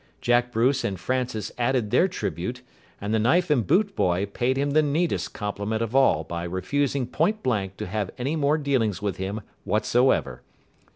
Jack 0.19 0.51
Bruce 0.51 0.83
and 0.83 0.99
Francis 0.99 1.51
added 1.59 1.91
their 1.91 2.07
tribute, 2.07 2.63
and 2.99 3.13
the 3.13 3.19
knife 3.19 3.51
and 3.51 3.67
boot 3.67 3.95
boy 3.95 4.25
paid 4.25 4.57
him 4.57 4.71
the 4.71 4.81
neatest 4.81 5.31
compliment 5.35 5.83
of 5.83 5.95
all 5.95 6.23
by 6.23 6.43
refusing 6.43 7.05
point 7.05 7.43
blank 7.43 7.77
to 7.77 7.85
have 7.85 8.09
any 8.17 8.35
more 8.35 8.57
dealings 8.57 8.99
with 8.99 9.17
him 9.17 9.41
whatsoever. 9.63 10.41